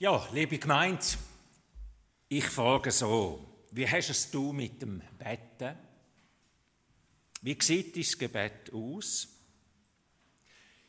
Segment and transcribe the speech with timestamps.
[0.00, 1.04] Ja, liebe Gemeinde,
[2.28, 5.76] ich frage so, wie hast es du mit dem Betten?
[7.42, 9.28] Wie sieht dein Gebet aus?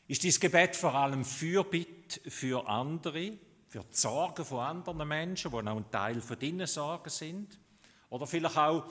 [0.08, 3.34] Ist dein Gebet vor allem Fürbitte für andere,
[3.68, 7.60] für die Sorgen von anderen Menschen, die auch ein Teil von deinen Sorgen sind?
[8.10, 8.86] Oder vielleicht auch,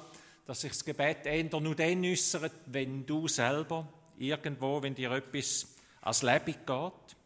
[0.47, 5.75] dass sich das Gebet eher nur dann äußert, wenn du selber irgendwo, wenn dir etwas
[6.03, 7.17] als Leben geht?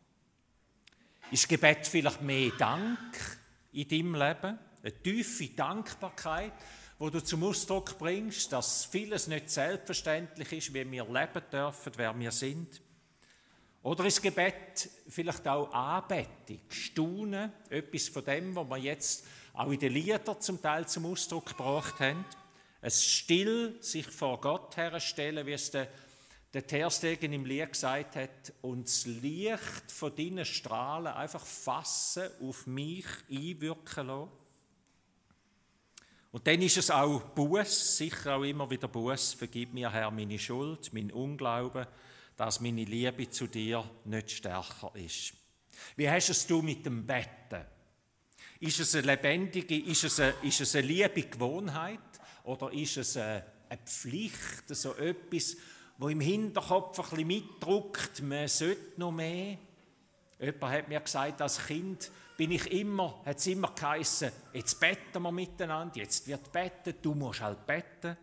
[1.31, 3.39] Ist Gebet vielleicht mehr Dank
[3.73, 4.59] in deinem Leben?
[4.83, 6.55] Eine tiefe Dankbarkeit,
[6.99, 12.19] wo du zum Ausdruck bringst, dass vieles nicht selbstverständlich ist, wie wir leben dürfen, wer
[12.19, 12.81] wir sind?
[13.83, 19.79] Oder ist Gebet vielleicht auch Anbetung, Staunen, etwas von dem, was wir jetzt auch in
[19.79, 22.25] den Liedern zum Teil zum Ausdruck gebracht haben?
[22.81, 25.89] Ein Still sich vor Gott herstellen, wie es der
[26.55, 32.67] der Terstegen im Lied gesagt hat, und das Licht von deinen Strahlen einfach fassen, auf
[32.67, 34.31] mich einwirken lassen.
[36.31, 39.35] Und dann ist es auch Buß, sicher auch immer wieder Buß.
[39.35, 41.87] Vergib mir, Herr, meine Schuld, mein Unglauben,
[42.37, 45.33] dass meine Liebe zu dir nicht stärker ist.
[45.97, 47.65] Wie hast es du mit dem Betten?
[48.61, 51.99] Ist es eine lebendige, ist es eine, ist es eine liebe Gewohnheit
[52.45, 55.57] oder ist es eine, eine Pflicht, so etwas,
[55.99, 59.59] wo im Hinterkopf ein bisschen mitdruckt, man sollte noch mehr.
[60.41, 65.21] Jemand hat mir gesagt, als Kind bin ich immer, hat es immer geheißen, jetzt beten
[65.21, 68.17] wir miteinander, jetzt wird betet, du musst halt beten.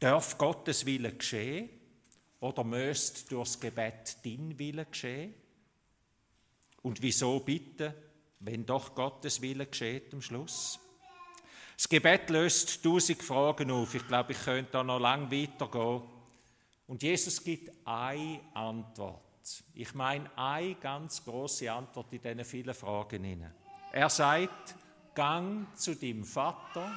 [0.00, 1.70] Darf Gottes Wille geschehen
[2.40, 5.32] oder müsste durchs Gebet dein Wille geschehen?
[6.82, 7.94] Und wieso bitte,
[8.40, 10.80] wenn doch Gottes Wille geschieht am Schluss?
[11.76, 13.94] Das Gebet löst tausend Fragen auf.
[13.94, 16.02] Ich glaube, ich könnte da noch lang weitergehen.
[16.86, 19.22] Und Jesus gibt eine Antwort.
[19.74, 23.54] Ich meine eine ganz große Antwort in diesen vielen Fragen hinein.
[23.92, 24.74] Er sagt:
[25.14, 26.92] Gang zu dem Vater,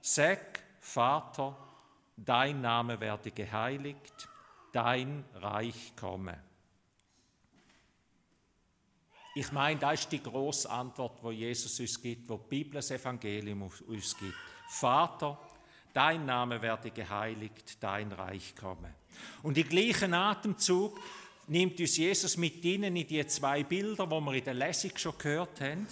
[0.00, 1.56] sag, Vater,
[2.16, 4.28] dein Name werde geheiligt,
[4.72, 6.49] dein Reich komme.
[9.40, 12.90] Ich meine, das ist die grosse Antwort, wo Jesus uns gibt, wo die Bibel das
[12.90, 14.34] Evangelium uns gibt.
[14.68, 15.38] Vater,
[15.94, 18.92] dein Name werde geheiligt, dein Reich komme.
[19.42, 21.00] Und im gleichen Atemzug
[21.46, 25.16] nimmt uns Jesus mit ihnen in die zwei Bilder, wo wir in der Lesung schon
[25.16, 25.86] gehört haben,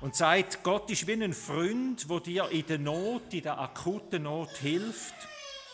[0.00, 4.24] und sagt, Gott ist wie ein Freund, wo dir in der Not, in der akuten
[4.24, 5.14] Not hilft.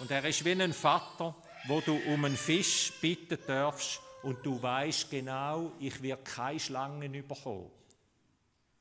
[0.00, 1.34] Und er ist wie ein Vater,
[1.66, 7.14] wo du um einen Fisch bitten darfst und du weißt genau, ich werde keine Schlangen
[7.14, 7.70] überkommen.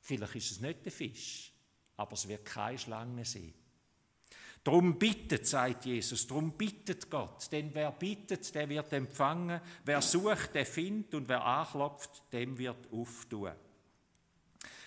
[0.00, 1.52] Vielleicht ist es nicht der Fisch,
[1.96, 3.54] aber es wird keine Schlange sein.
[4.62, 7.50] Drum bittet, sagt Jesus, drum bittet Gott.
[7.50, 9.58] Denn wer bittet, der wird empfangen.
[9.84, 11.14] Wer sucht, der findet.
[11.14, 13.52] Und wer anklopft, dem wird auftun.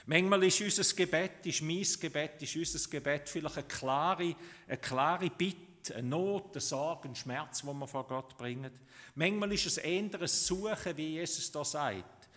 [0.06, 4.36] Manchmal ist unser Gebet, ist mein Gebet, ist unser Gebet vielleicht eine klare,
[4.68, 8.72] eine klare Bitte eine Not, eine Sorge, ein Schmerz, den wir vor Gott bringen.
[9.16, 12.30] Manchmal ist es eher ein Suchen, wie Jesus da sagt.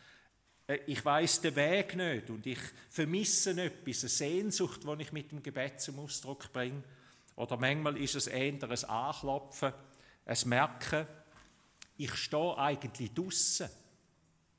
[0.67, 2.59] Äh, ich weiß den Weg nicht und ich
[2.91, 6.83] vermisse etwas, eine Sehnsucht, die ich mit dem Gebet zum Ausdruck bringe.
[7.37, 9.73] Oder manchmal ist es eher ein Anklopfen,
[10.25, 11.06] ein Merken,
[11.99, 13.69] ich stehe eigentlich draussen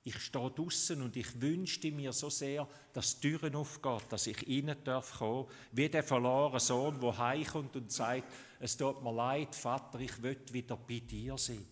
[0.08, 4.48] ich stehe draußen und ich wünschte mir so sehr, dass die Türen aufgehen, dass ich
[4.48, 8.24] rein darf kommen, wie der verlorene Sohn, der heimkommt und sagt,
[8.60, 11.66] es tut mir leid, Vater, ich will wieder bei dir sein.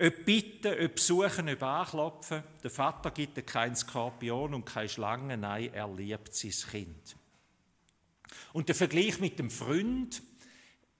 [0.00, 5.72] Ob bitten, ob suchen, ob anklopfen, der Vater gibt keinen Skorpion und keine Schlange, nein,
[5.72, 7.16] er liebt sein Kind.
[8.52, 10.22] Und der Vergleich mit dem Freund,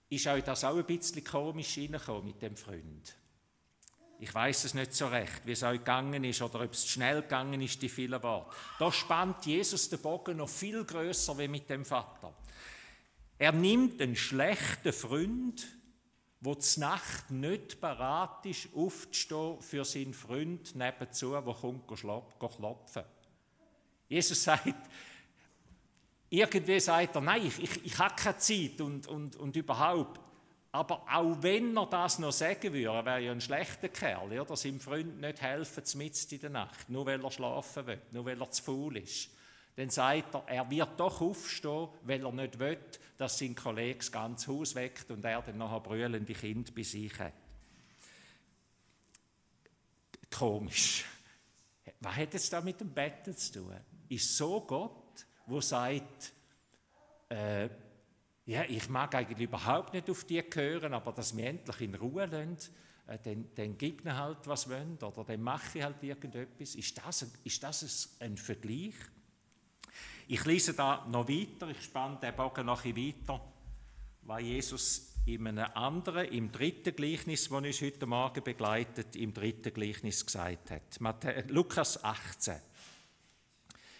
[0.08, 3.16] ist euch das auch ein bisschen komisch reingekommen mit dem Freund?
[4.18, 7.22] Ich weiß es nicht so recht, wie es euch gegangen ist oder ob es schnell
[7.22, 8.54] gegangen ist, die vielen Worte.
[8.78, 12.32] Da spannt Jesus den Bogen noch viel größer wie mit dem Vater.
[13.42, 15.66] Er nimmt einen schlechten Freund,
[16.42, 23.02] wo die Nacht nicht bereit ist, aufzustehen für seinen Freund nebenzu, der kommt klopfen.
[24.08, 24.72] Jesus sagt,
[26.30, 30.20] irgendwie sagt er, nein, ich, ich, ich habe keine Zeit und, und, und überhaupt.
[30.70, 34.56] Aber auch wenn er das noch sagen würde, er wäre ja ein schlechter Kerl, oder?
[34.56, 38.40] seinem Freund nicht helfen, mitten in der Nacht, nur weil er schlafen will, nur weil
[38.40, 39.30] er zu faul ist.
[39.74, 42.78] Dann sagt er, er wird doch aufstehen, weil er nicht will,
[43.16, 47.18] dass sein Kollege das ganze Haus weckt und er dann nachher brüllende Kind bei sich
[47.18, 47.32] hat.
[50.30, 51.04] Komisch.
[52.00, 53.76] Was hat es da mit dem Betten zu tun?
[54.08, 56.32] Ist so Gott, wo sagt,
[57.28, 57.68] äh,
[58.44, 62.26] ja, ich mag eigentlich überhaupt nicht auf die hören, aber dass wir endlich in Ruhe
[62.26, 62.58] lassen,
[63.06, 66.74] äh, dann, dann gib ihnen halt, was wollen, oder dann mache ich halt irgendetwas.
[66.74, 68.94] Ist das, ist das ein Vergleich?
[70.32, 73.38] Ich lese da noch weiter, ich spanne den Bogen noch ein weiter,
[74.22, 79.74] weil Jesus in einem anderen, im dritten Gleichnis, das uns heute Morgen begleitet, im dritten
[79.74, 81.50] Gleichnis gesagt hat.
[81.50, 82.56] Lukas 18.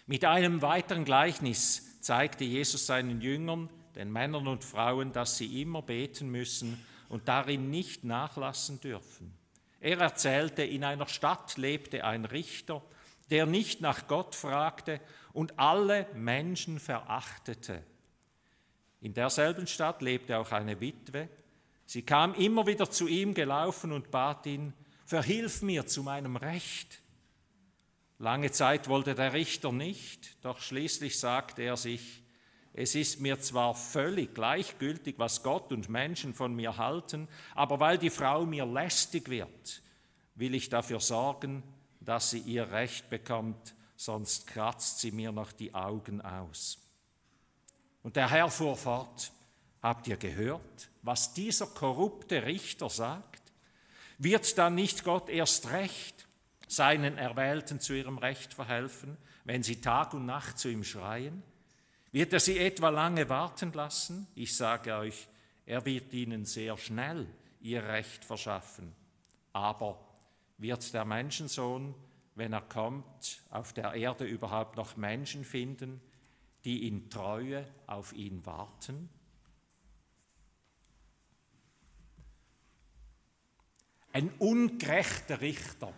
[0.07, 5.83] Mit einem weiteren Gleichnis zeigte Jesus seinen Jüngern, den Männern und Frauen, dass sie immer
[5.83, 9.37] beten müssen und darin nicht nachlassen dürfen.
[9.79, 12.81] Er erzählte, in einer Stadt lebte ein Richter,
[13.29, 14.99] der nicht nach Gott fragte
[15.33, 17.83] und alle Menschen verachtete.
[19.01, 21.27] In derselben Stadt lebte auch eine Witwe.
[21.85, 24.73] Sie kam immer wieder zu ihm gelaufen und bat ihn,
[25.05, 27.01] Verhilf mir zu meinem Recht.
[28.17, 32.23] Lange Zeit wollte der Richter nicht, doch schließlich sagte er sich,
[32.71, 37.97] es ist mir zwar völlig gleichgültig, was Gott und Menschen von mir halten, aber weil
[37.97, 39.83] die Frau mir lästig wird,
[40.35, 41.61] will ich dafür sorgen,
[41.99, 46.77] dass sie ihr Recht bekommt, sonst kratzt sie mir noch die Augen aus.
[48.01, 49.31] Und der Herr fuhr fort,
[49.81, 53.41] habt ihr gehört, was dieser korrupte Richter sagt?
[54.17, 56.27] Wird dann nicht Gott erst recht
[56.67, 61.41] seinen Erwählten zu ihrem Recht verhelfen, wenn sie Tag und Nacht zu ihm schreien?
[62.11, 64.27] Wird er sie etwa lange warten lassen?
[64.35, 65.27] Ich sage euch,
[65.65, 67.27] er wird ihnen sehr schnell
[67.61, 68.93] ihr Recht verschaffen.
[69.53, 69.99] Aber
[70.57, 71.95] wird der Menschensohn,
[72.35, 76.01] wenn er kommt, auf der Erde überhaupt noch Menschen finden,
[76.65, 79.09] die in Treue auf ihn warten?
[84.11, 85.93] Ein ungerechter Richter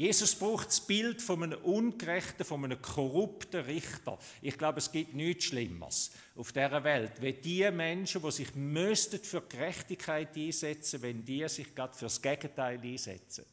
[0.00, 4.18] Jesus braucht das Bild von einem ungerechten, von einem korrupten Richter.
[4.40, 9.18] Ich glaube, es gibt nichts Schlimmeres auf dieser Welt, wenn die Menschen, die sich müssten
[9.22, 13.44] für Gerechtigkeit einsetzen, wenn die sich gerade für das Gegenteil einsetzen.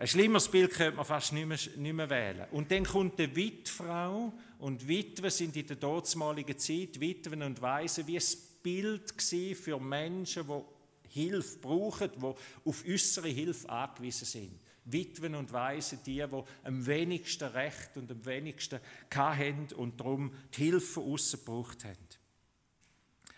[0.00, 2.46] Ein schlimmeres Bild könnte man fast nicht mehr, nicht mehr wählen.
[2.52, 8.06] Und dann kommt die Witfrau und Witwen sind in der damaligen Zeit, Witwen und Waisen,
[8.06, 8.24] wie ein
[8.62, 12.24] Bild für Menschen, die Hilfe brauchen, die
[12.64, 14.60] auf äußere Hilfe angewiesen sind.
[14.86, 18.80] Witwen und Waisen, die, die am wenigsten Recht und am wenigsten
[19.14, 22.08] haben und darum die Hilfe rausgebraucht haben.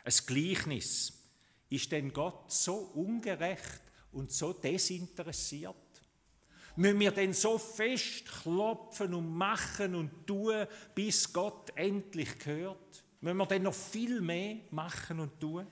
[0.05, 1.13] Ein Gleichnis.
[1.71, 3.83] Ist denn Gott so ungerecht
[4.13, 5.75] und so desinteressiert?
[6.77, 13.05] Müssen wir denn so fest klopfen und machen und tun, bis Gott endlich hört?
[13.21, 15.67] Müssen wir denn noch viel mehr machen und tun?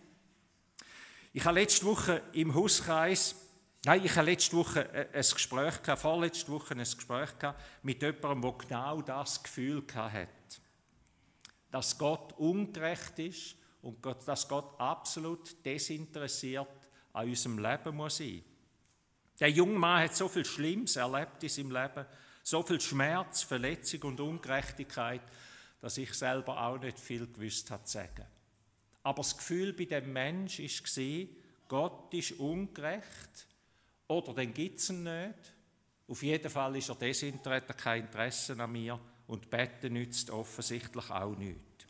[1.32, 3.34] Ich habe letzte Woche im Hauskreis
[3.82, 7.30] Nein, ich hatte letzte Woche äh, ein Gespräch, vorletzte Woche ein Gespräch
[7.82, 10.28] mit jemandem, der genau das Gefühl hatte.
[11.70, 16.68] Dass Gott ungerecht ist und dass Gott absolut desinteressiert
[17.14, 18.44] an unserem Leben muss sein.
[19.40, 22.04] Der junge Mann hat so viel Schlimmes erlebt in seinem Leben,
[22.42, 25.22] so viel Schmerz, Verletzung und Ungerechtigkeit,
[25.80, 28.26] dass ich selber auch nicht viel gewusst hat zu sagen.
[29.02, 31.26] Aber das Gefühl bei dem Mensch war,
[31.68, 33.46] Gott ist ungerecht
[34.08, 35.54] oder dann gibt es nicht.
[36.06, 41.36] Auf jeden Fall ist er desinteressiert, kein Interesse an mir und Betten nützt offensichtlich auch
[41.36, 41.86] nichts.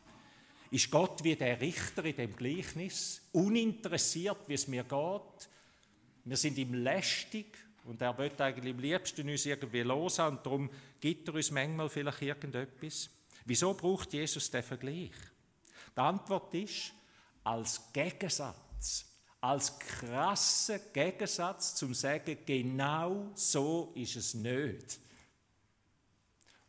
[0.70, 5.48] Ist Gott wie der Richter in dem Gleichnis, uninteressiert, wie es mir geht?
[6.24, 10.70] Wir sind ihm lästig und er will eigentlich am liebsten uns irgendwie los und darum
[11.00, 13.10] gibt er uns manchmal vielleicht irgendetwas.
[13.44, 15.12] Wieso braucht Jesus den Vergleich?
[15.96, 16.92] Die Antwort ist,
[17.42, 19.06] als Gegensatz
[19.40, 25.00] als krasser Gegensatz zum Sagen, genau so ist es nicht.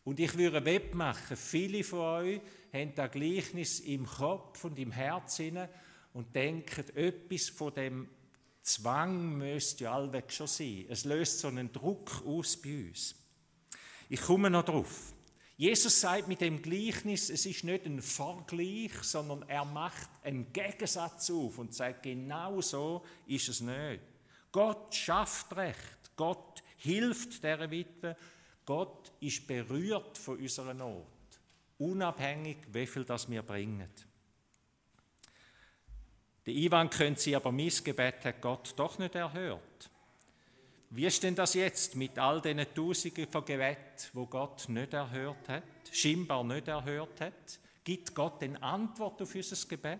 [0.03, 2.41] Und ich würde wettmachen, viele von euch
[2.73, 5.67] haben das Gleichnis im Kopf und im Herzen
[6.13, 8.09] und denken, etwas von dem
[8.61, 10.85] Zwang müsste ja allweg schon sein.
[10.89, 13.15] Es löst so einen Druck aus bei uns.
[14.09, 15.13] Ich komme noch drauf.
[15.57, 21.29] Jesus sagt mit dem Gleichnis, es ist nicht ein Vergleich, sondern er macht einen Gegensatz
[21.29, 24.01] auf und sagt, genau so ist es nicht.
[24.51, 28.17] Gott schafft Recht, Gott hilft der Witwe,
[28.65, 31.05] Gott ist berührt von unserer Not,
[31.77, 33.87] unabhängig, wie viel das wir bringen.
[36.45, 39.89] Der Ivan könnte sie aber mein Gebet hat Gott doch nicht erhört.
[40.89, 45.47] Wie ist denn das jetzt mit all diesen Tausenden von Gebeten, wo Gott nicht erhört
[45.47, 47.59] hat, scheinbar nicht erhört hat?
[47.83, 49.99] Gibt Gott eine Antwort auf unser Gebet?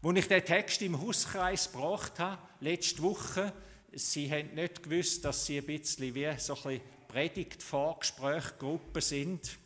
[0.00, 3.52] Als ich den Text im Hauskreis gebracht habe, letzte Woche,
[3.92, 9.58] Sie haben nicht gewusst, dass Sie ein bisschen wie so ein bisschen Predigt-Vorgespräch-Gruppe sind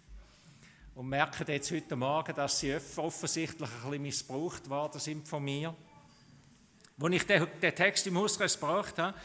[0.94, 5.74] und merken jetzt heute Morgen, dass Sie offensichtlich ein bisschen missbraucht worden sind von mir.
[7.00, 9.16] Als ich den, Text im Hauskreis gebracht habe,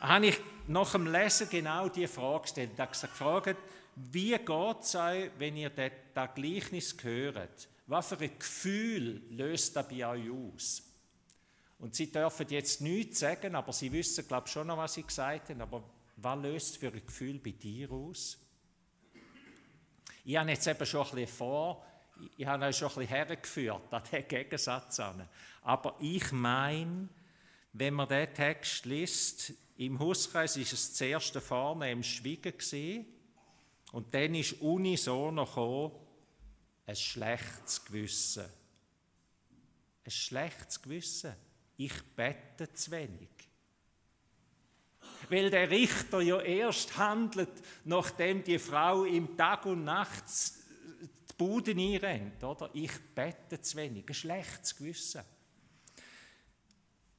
[0.00, 0.38] habe ich
[0.68, 2.70] nach dem Lesen genau diese Frage gestellt.
[2.74, 3.56] Ich habe gefragt,
[3.96, 7.68] wie geht es euch, wenn ihr das Gleichnis hört?
[7.86, 10.82] Was für ein Gefühl löst das bei euch aus?
[11.78, 15.02] Und sie dürfen jetzt nichts sagen, aber sie wissen, glaube ich, schon noch, was sie
[15.02, 15.60] gesagt haben.
[15.60, 15.82] Aber
[16.16, 18.38] was löst für ein Gefühl bei dir aus?
[20.24, 21.84] Ich habe jetzt eben schon ein bisschen vor,
[22.36, 25.00] ich habe euch schon ein bisschen hergeführt an den Gegensatz.
[25.62, 27.08] Aber ich meine,
[27.72, 33.06] wenn man diesen Text liest, im Hauskreis ist es zuerst vorne im Schwiegen gesehen
[33.92, 35.92] und dann ist unisono gekommen,
[36.86, 38.44] ein schlechtes Gewissen.
[40.04, 41.34] Ein schlechtes Gewissen.
[41.76, 43.33] Ich bete zu wenig.
[45.34, 47.50] Weil der Richter ja erst handelt,
[47.84, 50.22] nachdem die Frau im Tag und Nacht
[51.28, 52.70] die Bude einrennt, oder?
[52.72, 54.08] Ich bete zu wenig.
[54.08, 55.22] Ein schlechtes Gewissen.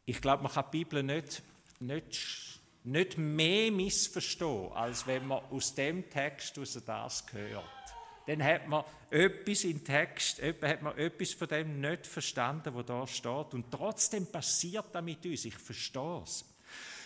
[0.05, 1.43] Ich glaube, man kann die Bibel nicht,
[1.81, 7.65] nicht, nicht mehr missverstehen, als wenn man aus dem Text aus das hört.
[8.27, 13.05] Dann hat man etwas im Text, hat man etwas von dem nicht verstanden, was da
[13.07, 13.53] steht.
[13.53, 15.43] Und trotzdem passiert das mit uns.
[15.43, 16.45] Ich verstehe es.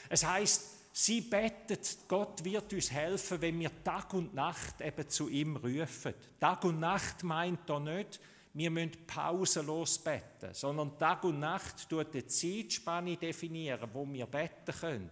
[0.08, 5.30] Es heißt, sie betet, Gott wird uns helfen, wenn wir Tag und Nacht eben zu
[5.30, 6.14] ihm rufen.
[6.40, 8.20] Tag und Nacht meint er nicht,
[8.54, 14.74] wir müssen pausenlos beten, sondern Tag und Nacht tut die Zeitspanne definieren, wo wir beten
[14.80, 15.10] können.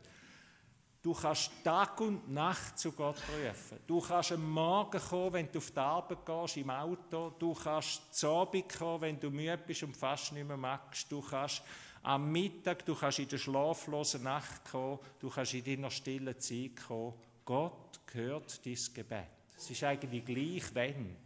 [1.02, 3.80] Du kannst Tag und Nacht zu Gott rufen.
[3.88, 7.30] Du kannst am Morgen kommen, wenn du auf die Arbeit gehst, im Auto.
[7.40, 11.10] Du kannst zu Abend kommen, wenn du müde bist und fast nicht mehr magst.
[11.10, 11.62] Du kannst
[12.08, 15.00] am Mittag, du kannst in der schlaflosen Nacht kommen.
[15.20, 17.14] Du kannst in deiner stillen Zeit kommen.
[17.44, 19.28] Gott hört dein Gebet.
[19.58, 21.18] Es ist eigentlich gleich, wenn.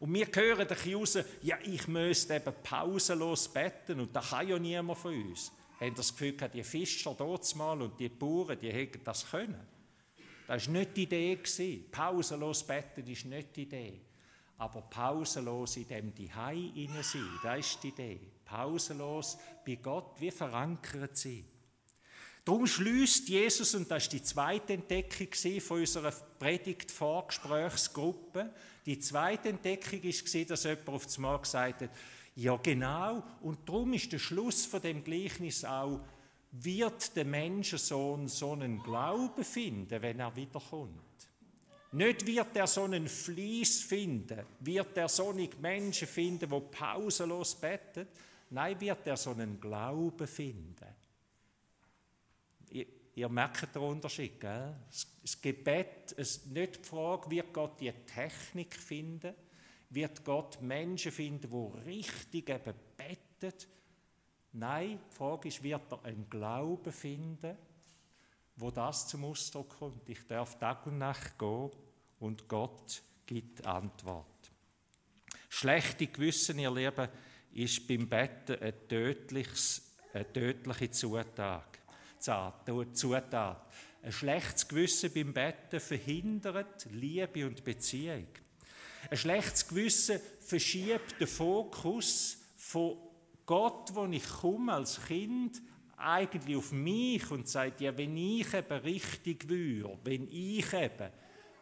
[0.00, 4.58] Und wir hören ein raus, ja, ich müsste eben pausenlos beten und das kann ja
[4.58, 5.52] niemand von uns.
[5.80, 9.64] Haben das Gefühl die Fischer dort mal und die Bauern, die hätten das können.
[10.48, 11.38] Das war nicht die Idee.
[11.90, 14.00] Pausenlos beten ist nicht die Idee.
[14.58, 16.70] Aber pausenlos in dem die Hai
[17.02, 18.20] sein, das ist die Idee.
[18.44, 21.46] Pausenlos bei Gott, wie verankert sie.
[22.44, 25.28] Darum schließt Jesus, und das ist die zweite Entdeckung
[25.60, 28.50] von unserer Predigt-Vorgesprächsgruppe,
[28.86, 31.90] die zweite Entdeckung war, dass jemand auf das Mal gesagt hat,
[32.34, 36.00] ja genau, und darum ist der Schluss von dem Gleichnis auch,
[36.52, 41.07] wird der Menschensohn so einen Glauben finden, wenn er wiederkommt.
[41.92, 48.06] Nicht wird er so einen Fließ finden, wird er so Menschen finden, wo pausenlos beten.
[48.50, 50.86] Nein, wird er so einen Glauben finden.
[52.70, 54.76] Ihr merkt den Unterschied, gell?
[55.22, 59.34] Das Gebet, ist nicht die Frage, wird Gott die Technik finden,
[59.90, 63.56] wird Gott Menschen finden, die richtig eben beten.
[64.52, 67.56] Nein, die Frage ist, wird er einen Glauben finden,
[68.58, 70.08] wo das zum Ausdruck kommt.
[70.08, 71.70] Ich darf Tag und Nacht gehen
[72.20, 74.26] und Gott gibt Antwort.
[75.48, 77.08] Schlechte Gewissen, ihr Lieben,
[77.52, 78.74] ist beim Betten eine,
[80.12, 81.78] eine tödliche Zutat.
[82.92, 83.66] Zutat.
[84.02, 88.26] Ein schlechtes Gewissen beim Betten verhindert Liebe und Beziehung.
[89.10, 92.96] Ein schlechtes Gewissen verschiebt den Fokus von
[93.46, 95.62] Gott, wo ich komme als Kind,
[95.98, 101.10] eigentlich auf mich und sagt, ja, wenn ich eben richtig würde, wenn ich eben.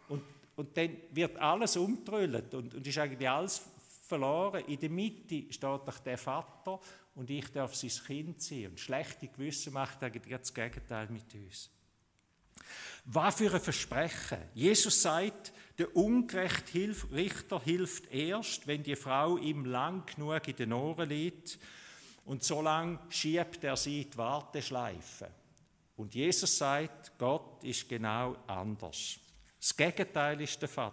[0.09, 0.23] Und,
[0.57, 3.62] und dann wird alles umtrüllt und, und ist eigentlich alles
[4.07, 4.64] verloren.
[4.66, 6.81] In der Mitte steht doch der Vater
[7.14, 8.69] und ich darf sein Kind sein.
[8.69, 11.71] Und schlechte Gewissen macht eigentlich das Gegenteil mit uns.
[13.05, 14.38] Was für ein Versprechen.
[14.55, 20.73] Jesus sagt, der ungerechte Richter hilft erst, wenn die Frau ihm lang genug in den
[20.73, 21.59] Ohren liegt
[22.26, 25.28] und so lang schiebt er sie die Warteschleife.
[25.97, 29.18] Und Jesus sagt, Gott ist genau anders.
[29.59, 30.92] Das Gegenteil ist der Fall.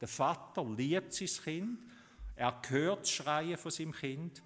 [0.00, 1.78] Der Vater liebt sein Kind,
[2.34, 4.42] er hört das Schreien von seinem Kind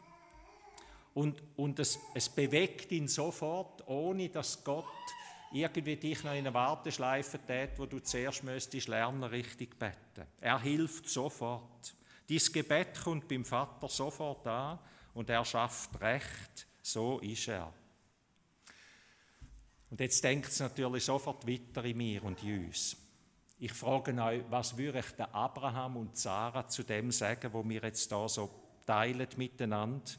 [1.14, 4.84] und, und es, es bewegt ihn sofort, ohne dass Gott
[5.52, 10.26] irgendwie dich noch in eine Warteschleife tät, wo du zuerst müsstest lernen, richtig beten.
[10.40, 11.94] Er hilft sofort.
[12.28, 14.78] Dies Gebet kommt beim Vater sofort an
[15.14, 16.66] und er schafft Recht.
[16.82, 17.72] So ist er.
[19.90, 22.96] Und jetzt denkt es natürlich sofort weiter in mir und in uns.
[23.58, 27.82] Ich frage euch, was würde ich der Abraham und Sarah zu dem sagen, wo wir
[27.82, 28.50] jetzt da so
[28.86, 30.10] teilen miteinander?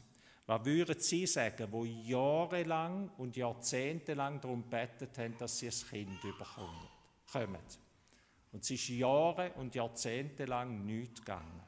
[0.46, 6.20] Was würden Sie sagen, wo jahrelang und jahrzehntelang darum betet haben, dass sie ein Kind
[6.22, 7.58] bekommen?
[8.52, 11.62] Und es ist Jahre und Jahrzehnte lang nichts gegangen.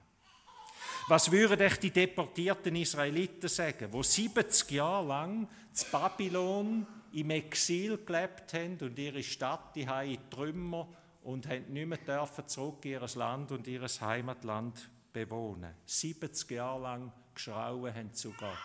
[1.08, 7.98] Was würden echt die deportierten Israeliten sagen, wo 70 Jahre lang zu Babylon im Exil
[8.04, 10.88] gelebt haben und ihre Stadt, die in Trümmer
[11.22, 15.74] und haben nicht mehr dürfen zurück in ihr Land und ihr Heimatland bewohnen.
[15.86, 18.58] 70 Jahre lang geschrauen haben zu Gott.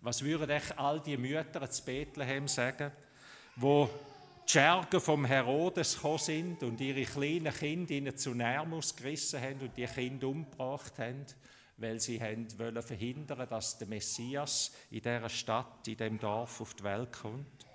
[0.00, 2.92] Was würden echt all die Mütter zu Bethlehem sagen,
[3.56, 3.90] wo
[4.46, 9.60] die Schergen vom Herodes gekommen sind und ihre kleinen Kinder ihnen zu Nermus gerissen haben
[9.60, 11.26] und die Kinder umgebracht haben,
[11.78, 16.84] weil sie wollen verhindern, dass der Messias in dieser Stadt, in dem Dorf auf die
[16.84, 17.66] Welt kommt.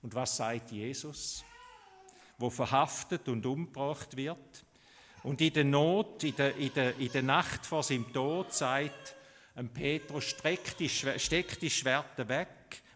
[0.00, 1.44] Und was sagt Jesus,
[2.38, 4.64] wo verhaftet und umgebracht wird?
[5.24, 9.16] Und in der Not, in der, in der, in der Nacht vor seinem Tod sagt
[9.74, 12.48] Petrus, steck die, steck die Schwerter weg,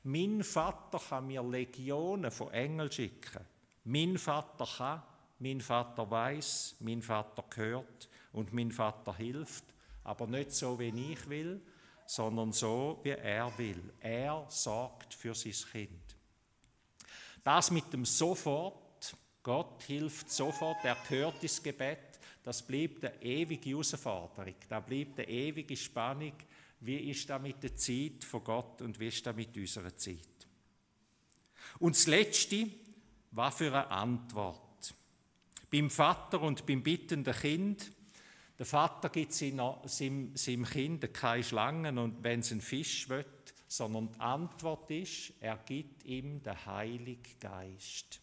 [0.04, 3.44] mein Vater kann mir Legionen von Engeln schicken.
[3.84, 5.02] Mein Vater kann,
[5.38, 9.64] mein Vater weiß, mein Vater hört und mein Vater hilft,
[10.04, 11.60] aber nicht so, wie ich will,
[12.06, 13.82] sondern so, wie er will.
[14.00, 16.16] Er sorgt für sein Kind.
[17.42, 23.70] Das mit dem sofort, Gott hilft sofort, er hört das Gebet, das bleibt eine ewige
[23.70, 26.34] Herausforderung, da bleibt eine ewige Spannung,
[26.82, 30.18] wie ist das mit der Zeit von Gott und wie ist das mit unserer Zeit?
[31.78, 32.68] Und das Letzte,
[33.30, 34.94] was für eine Antwort.
[35.70, 37.92] Beim Vater und beim bittenden Kind,
[38.58, 39.76] der Vater gibt seinem,
[40.34, 43.24] seinem Kind keine Schlangen und wenn es einen Fisch will,
[43.68, 48.20] sondern die Antwort ist, er gibt ihm den Heiligen Geist.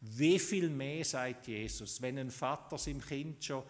[0.00, 3.64] Wie viel mehr sagt Jesus, wenn ein Vater seinem Kind schon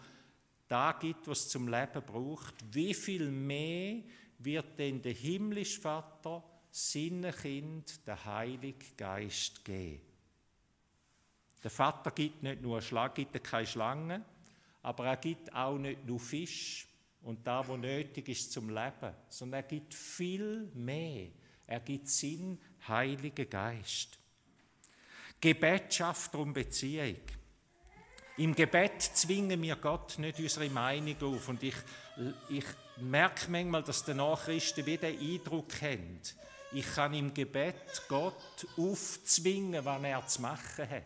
[0.67, 4.03] da gibt, was zum Leben braucht, wie viel mehr
[4.39, 10.01] wird denn der himmlische Vater seinem Kind der Heilige Geist geben?
[11.63, 14.23] Der Vater gibt nicht nur Schlag, gibt keine Schlange,
[14.83, 16.87] aber er gibt auch nicht nur Fisch
[17.23, 21.29] und da, wo nötig ist zum Leben, sondern er gibt viel mehr.
[21.65, 24.17] Er gibt Sinn, Heiligen Geist.
[25.41, 27.17] Gebet schafft um Beziehung.
[28.37, 31.49] Im Gebet zwingen wir Gott nicht unsere Meinung auf.
[31.49, 31.75] Und ich,
[32.49, 32.65] ich
[32.97, 36.21] merke manchmal, dass der Nachrichten wieder den Eindruck haben,
[36.73, 37.75] ich kann im Gebet
[38.09, 41.03] Gott aufzwingen, was er zu machen hat.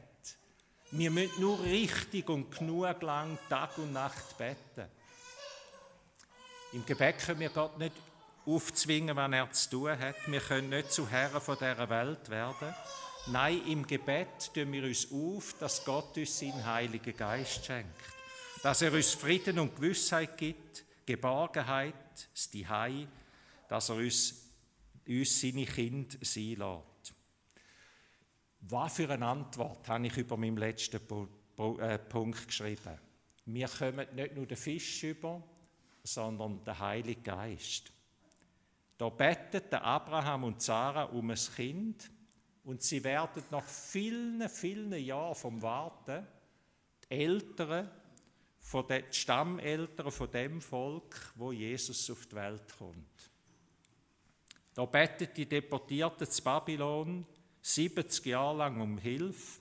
[0.89, 4.89] Wir müssen nur richtig und genug lang Tag und Nacht beten.
[6.73, 7.93] Im Gebet können wir Gott nicht
[8.45, 10.15] aufzwingen, was er zu tun hat.
[10.25, 12.73] Wir können nicht zu Herren dieser Welt werden.
[13.27, 18.01] Nein, im Gebet tun wir uns auf, dass Gott uns seinen Heiligen Geist schenkt.
[18.63, 21.93] Dass er uns Frieden und Gewissheit gibt, Geborgenheit,
[22.33, 23.07] das Dihei,
[23.67, 24.49] dass er uns,
[25.07, 27.13] uns seine Kinder sein lässt.
[28.61, 30.99] Was für eine Antwort habe ich über meinen letzten
[31.57, 32.97] äh, Punkt geschrieben.
[33.45, 35.43] Wir kommen nicht nur den Fisch über,
[36.03, 37.91] sondern den Heiligen Geist.
[38.97, 42.11] Da beteten Abraham und Sarah um ein Kind,
[42.63, 46.27] und sie werden nach vielen, vielen Jahren vom Warten
[47.03, 47.89] die Eltern,
[48.59, 53.31] von den Stammeltern von dem Volk, wo Jesus auf die Welt kommt.
[54.73, 57.25] Da betet die Deportierten zu Babylon
[57.61, 59.59] 70 Jahre lang um Hilfe.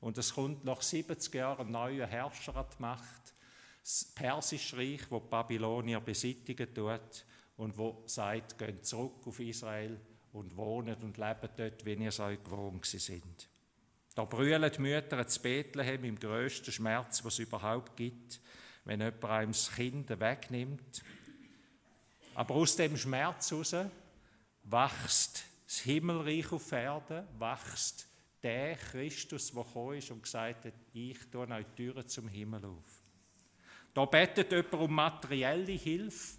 [0.00, 3.34] Und es kommt nach 70 Jahren ein neuer Herrscher an die Macht,
[3.82, 7.24] das Persische Reich, wo die Babylonier beseitigen tut
[7.56, 9.98] und wo sagt, geht zurück auf Israel
[10.32, 13.48] und wohnen und leben dort, wie ihr es euch gewohnt sind.
[14.14, 18.40] Da brüllen die Mütter zu Bethlehem im grössten Schmerz, was es überhaupt gibt,
[18.84, 21.02] wenn jemand einem das Kind wegnimmt.
[22.34, 23.74] Aber aus dem Schmerz heraus
[24.64, 28.08] wächst das Himmelreich auf Erden, wächst
[28.42, 32.64] der Christus, der gekommen ist und gesagt hat, ich tue euch die Türen zum Himmel
[32.64, 33.02] auf.
[33.92, 36.38] Da betet jemand um materielle Hilfe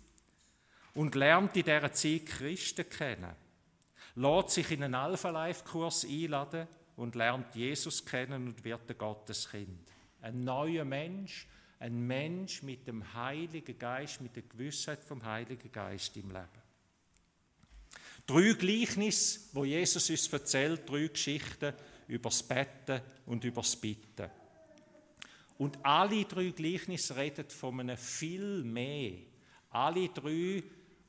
[0.94, 3.36] und lernt in dieser Zeit Christen kennen
[4.16, 9.92] lässt sich in einen Alpha-Life-Kurs einladen und lernt Jesus kennen und wird ein Gotteskind.
[10.22, 11.48] Ein neuer Mensch,
[11.80, 16.62] ein Mensch mit dem Heiligen Geist, mit der Gewissheit vom Heiligen Geist im Leben.
[18.28, 21.74] Drei Gleichnisse, wo Jesus uns erzählt, drei Geschichten
[22.08, 24.30] über das Betten und über das Bitten.
[25.58, 29.14] Und alle drei Gleichnisse reden von einem viel mehr.
[29.70, 30.64] Alle drei,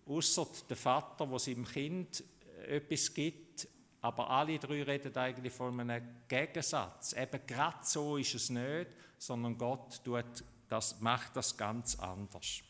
[0.07, 2.25] außer der Vater, der seinem Kind
[2.69, 3.69] etwas gibt,
[4.01, 7.13] aber alle drei reden eigentlich von einem Gegensatz.
[7.13, 12.63] Eben gerade so ist es nicht, sondern Gott tut das, macht das ganz anders.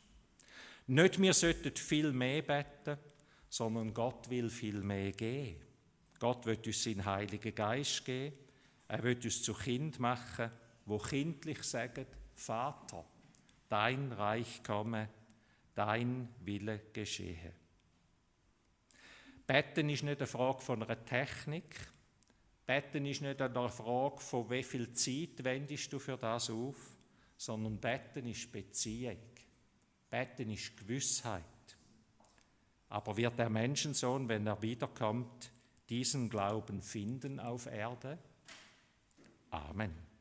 [0.87, 2.99] Nicht wir sollten viel mehr beten,
[3.49, 5.61] sondern Gott will viel mehr geben.
[6.19, 8.37] Gott wird uns seinen Heiligen Geist geben.
[8.89, 10.51] Er wird uns zu Kind machen,
[10.85, 13.05] wo kindlich sagen, Vater,
[13.69, 15.09] dein Reich komme,
[15.75, 17.55] dein Wille geschehe.
[19.53, 21.77] Betten ist nicht eine Frage von einer Technik.
[22.65, 26.97] Betten ist nicht eine Frage von wie viel Zeit wendest du für das auf,
[27.37, 29.19] sondern Betten ist Beziehung.
[30.09, 31.43] Betten ist Gewissheit.
[32.89, 35.51] Aber wird der Menschensohn, wenn er wiederkommt,
[35.87, 38.17] diesen Glauben finden auf Erde?
[39.51, 40.12] Amen.